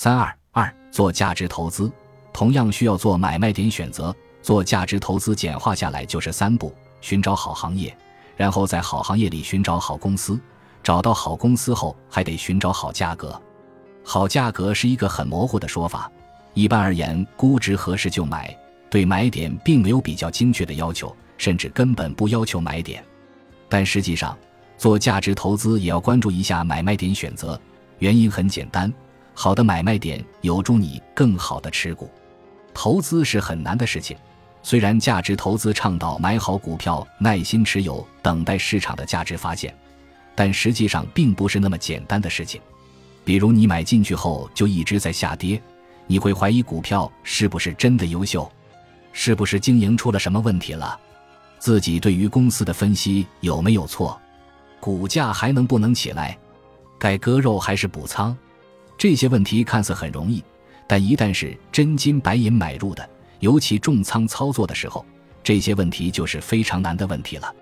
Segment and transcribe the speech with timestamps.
[0.00, 1.90] 三二二，做价值投资，
[2.32, 4.14] 同样需要做买卖点选择。
[4.40, 7.92] 做价值投资简化下来就是三步：寻找好行业，
[8.36, 10.38] 然后在好行业里寻找好公司，
[10.84, 13.42] 找到好公司后还得寻找好价格。
[14.04, 16.08] 好价格是一个很模糊的说法，
[16.54, 18.56] 一般而言，估值合适就买，
[18.88, 23.04] 对买点并没有比较精确的要求，甚至根本不要求买点。
[23.68, 24.38] 但实际上，
[24.76, 27.60] 做价值投资也要关注一下买卖点选择，
[27.98, 28.92] 原因很简单，
[29.40, 32.10] 好的买卖点有助你更好的持股。
[32.74, 34.16] 投资是很难的事情。
[34.64, 39.72] 虽然价值投资倡导买好股票，耐心持有，等待市场的价值发现，
[40.34, 42.60] 但实际上并不是那么简单的事情。
[43.24, 45.62] 比如你买进去后就一直在下跌，
[46.08, 48.50] 你会怀疑股票是不是真的优秀，
[49.12, 50.98] 是不是经营出了什么问题了，
[51.60, 54.20] 自己对于公司的分析有没有错，
[54.80, 56.36] 股价还能不能起来，
[56.98, 58.36] 该割肉还是补仓？
[58.98, 60.42] 这些问题看似很容易，
[60.88, 63.08] 但一旦是真金白银买入的。
[63.38, 65.06] 尤其重仓操作的时候，
[65.44, 67.54] 这些问题就是非常难的问题了。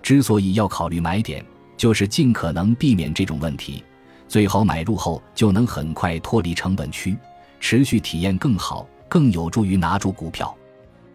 [0.00, 1.44] 之所以要考虑买点，
[1.76, 3.82] 就是尽可能避免这种问题，
[4.28, 7.16] 最好买入后就能很快脱离成本区，
[7.58, 10.56] 持续体验更好，更有助于拿住股票。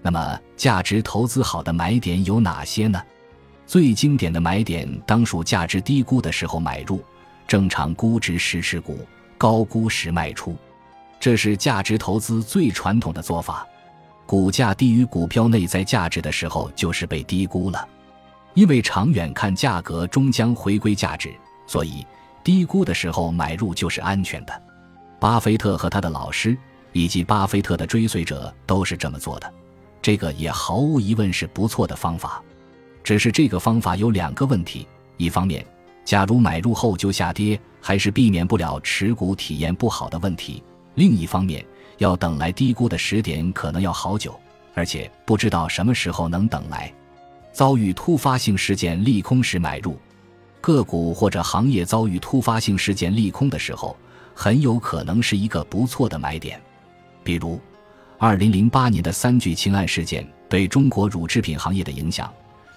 [0.02, 3.02] 那么，价值投资好的买点有哪些呢？
[3.66, 7.02] 最经典的买点当属价值低估的时候买入，
[7.48, 9.08] 正常估值时持股，
[9.42, 10.56] 高估时卖出，
[11.20, 13.68] 这是价值投资最传统的做法。
[14.28, 17.90] 股价低于股票内在价值的时候，就是被低估了。
[18.54, 21.34] 因为长远看，价格终将回归价值，
[21.66, 22.06] 所以
[22.44, 24.62] 低估的时候买入就是安全的。
[25.20, 26.56] 巴菲特和他的老师
[26.92, 29.52] 以及巴菲特的追随者都是这么做的，
[30.04, 32.44] 这个也毫无疑问是不错的方法。
[33.04, 35.66] 只是这个方法有两个问题：一方面，
[36.12, 40.62] 假如买入后就下跌，还是避免不了持股体验不好的问题；
[40.96, 41.66] 另一方面，
[42.00, 44.38] 要等来低估的时点可能要好久，
[44.74, 46.94] 而且不知道什么时候能等来。
[47.54, 49.98] 遭遇突发性事件利空时买入，
[50.60, 53.96] 个股或者行业遭遇突发性事件利空的时候，
[54.36, 56.62] 很有可能是一个不错的买点。
[57.24, 57.58] 比如，
[58.18, 62.30] 二零零八年的三聚氰胺事件对中国乳制品行业的影响，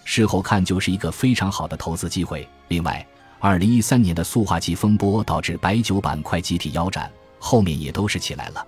[0.04, 2.48] 事后看就是一个非常好的投资机会。
[2.68, 3.04] 另外，
[3.44, 8.66] 二零一三年的塑化剂风波导致白酒板块集体腰斩，后面也都是起来了。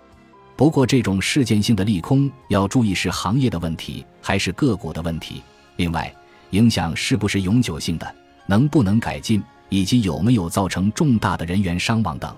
[0.54, 5.42] 不过，这种事件性的利空要注意是行业的问题还是个股的问题。
[5.76, 6.14] 另外，
[6.50, 8.14] 影响是不是永久性的，
[8.44, 12.36] 能不能改进，以及有没有造成重大的人员伤亡等。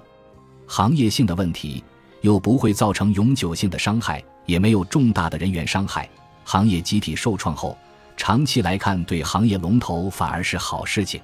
[0.68, 1.82] 行业性的问题
[2.20, 6.08] 又不会造成永久性的伤害，也没有重大的人员伤害，
[6.44, 7.76] 行业集体受创后，
[8.16, 11.20] 长期来看对行业龙头反而是好事情。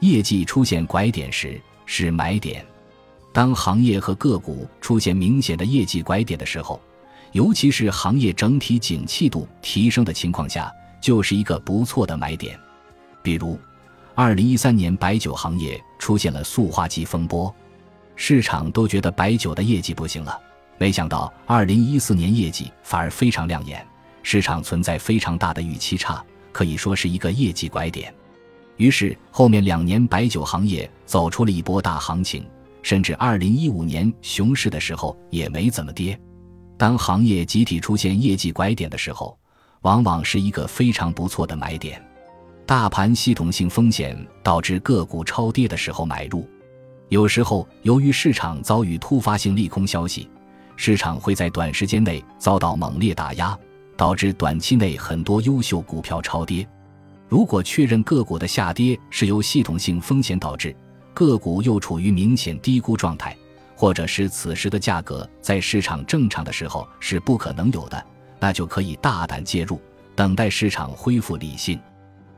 [0.00, 2.64] 业绩出现拐点时是买点。
[3.32, 6.80] 当行业和个股出现明显的业绩拐点的时候，
[7.32, 12.58] 尤其是行业整体景气度提升的情况下，就是一个不错的买点。
[13.22, 13.58] 比如，
[14.14, 17.54] 二零一三年白酒行业出现了塑化剂风波，
[18.16, 20.36] 市场都觉得白酒的业绩不行了。
[20.76, 23.86] 没想到二零一四年业绩反而非常亮眼，
[24.22, 28.12] 市场存在非常大的预期差，可以说是一个业绩拐点。
[28.80, 32.42] 于是后面两年白酒行业走出了一波大行情。
[32.82, 36.18] 甚至二零一五年熊市的时候也没怎么跌。
[36.78, 39.38] 当行业集体出现业绩拐点的时候，
[39.82, 42.02] 往往是一个非常不错的买点。
[42.64, 46.48] 大盘系统性风险导致个股超跌的时候买入。
[47.10, 50.30] 有时候由于市场遭遇突发性利空消息，
[50.76, 53.54] 市场会在短时间内遭到猛烈打压，
[53.94, 56.66] 导致短期内很多优秀股票超跌。
[57.30, 60.74] 如果确认个股的下跌是由系统性风险导致，
[61.14, 63.36] 个股又处于明显低估状态，
[63.76, 68.04] 或者是此时的价格在市场正常的时候是不可能有的，
[68.40, 69.80] 那就可以大胆介入，
[70.16, 71.78] 等待市场恢复理性。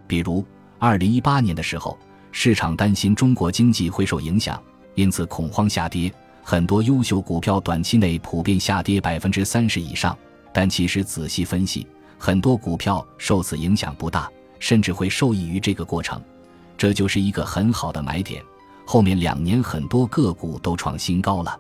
[0.07, 0.45] 比如，
[0.79, 1.99] 二零一八年的时候，
[2.31, 4.63] 市场担心中国经济会受影响，
[4.95, 10.15] 因此恐慌下跌，很多优秀股票短期内普遍下跌百分之三十以上。
[10.53, 11.87] 但其实仔细分析，
[12.19, 14.31] 很多股票受此影响不大，
[14.63, 16.23] 甚至会受益于这个过程，
[16.79, 18.41] 这就是一个很好的买点。
[18.87, 21.59] 后面两年很多个股都创新高了。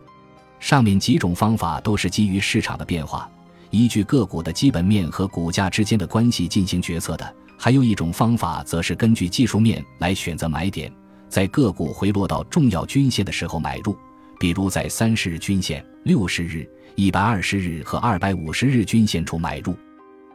[0.60, 3.28] 上面几种方法都是基于市场的变化，
[3.70, 7.34] 依据个股的基本面和股价之间的关系进行决策的。
[7.58, 10.93] 还有一种方法，则是根据技术面来选择买点，
[11.28, 13.96] 在个股回落到重要均线的时候买入，
[14.38, 16.64] 比如在三十日均线、六十日、
[16.94, 19.76] 一百二十日和二百五十日均线处买入。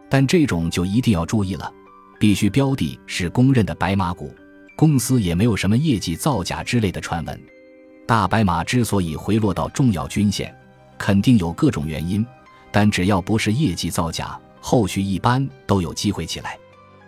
[0.10, 1.72] 但这种就一定要注意了，
[2.20, 4.34] 必须标的是公认的白马股。
[4.76, 7.42] 公司也没有什么业绩造假之类的传闻，
[8.06, 10.56] 大白马之所以回落到重要均线，
[11.00, 12.24] 肯定有各种原因，
[12.72, 16.56] 但只要不是业绩造假，后续一般都有机会起来。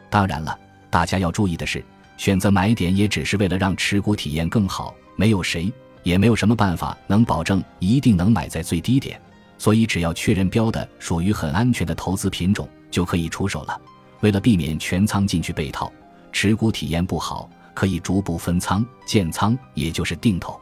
[0.10, 0.58] 当然了，
[0.90, 1.86] 大家要注意的是，
[2.18, 5.72] 选择买点也只是为了让持股体验更好，没有谁
[6.02, 9.22] 也没有什么办法能保证一定能买在最低点。
[9.60, 13.80] 所以，只要确认标的属于很安全的投资品种，就可以出手了。
[14.22, 15.92] 为了避免全仓进去被套，
[16.32, 20.60] 持股体验不好，可以逐步分仓建仓，也就是定投。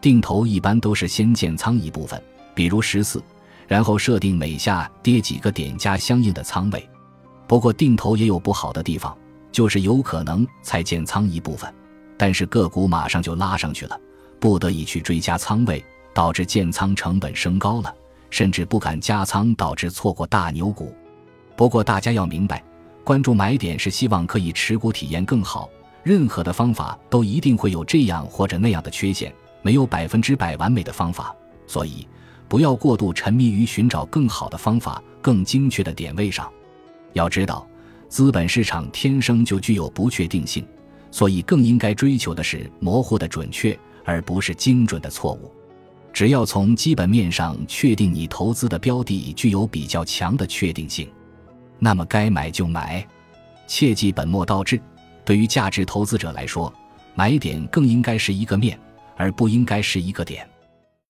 [0.00, 2.22] 定投一般都是先建仓一部分，
[2.54, 3.22] 比如十四，
[3.68, 6.88] 然后设定每下跌几个点加相应的仓位。
[7.46, 9.16] 不过，定投也有不好的地方，
[9.50, 11.72] 就是有可能才建仓一部分，
[12.16, 14.00] 但是个股马上就拉上去了，
[14.38, 17.94] 不得已去追加仓位，导致建仓成本升高了。
[18.30, 20.94] 甚至不敢加仓，导致错过大牛股。
[21.56, 22.62] 不过大家要明白，
[23.10, 25.68] 关注买点是希望可以持股体验更好。
[26.04, 31.34] 任何的方法都一定会有这样或者那样的缺陷，没有百分之百完美的方法。
[31.66, 32.06] 所以，
[32.46, 36.48] 不要过度沉迷于寻找更好的方法、更精确的点位上。
[37.12, 37.66] 要知道，
[38.08, 40.64] 资本市场天生就具有不确定性，
[41.10, 45.52] 所以更应该追求的是模糊的准确，而不是精准的错误。
[46.12, 51.10] 只要从基本面上确定你投资的标的具有比较强的确定性，
[51.80, 53.04] 那么该买就买，
[53.66, 54.80] 切忌本末倒置。
[55.24, 56.72] 对于价值投资者来说，
[57.14, 58.78] 买点更应该是一个面，
[59.16, 60.48] 而不应该是一个点。